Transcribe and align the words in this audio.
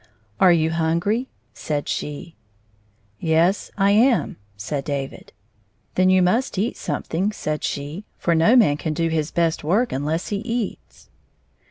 "Are 0.39 0.51
you 0.51 0.71
hungry?" 0.71 1.27
said 1.67 1.87
she." 1.87 2.35
Yes; 3.19 3.69
I 3.77 3.91
am," 3.91 4.37
said 4.57 4.83
David." 4.83 5.31
Then 5.93 6.09
you 6.09 6.23
must 6.23 6.57
eat 6.57 6.75
something," 6.75 7.31
said 7.31 7.63
she," 7.63 8.05
for 8.17 8.33
no 8.33 8.55
man 8.55 8.77
can 8.77 8.95
do 8.95 9.09
his 9.09 9.29
best 9.29 9.63
work 9.63 9.91
unless 9.91 10.29
he 10.29 10.37
eats." 10.37 11.11